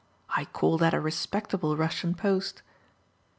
[0.35, 2.63] I call that a respectable Russian post!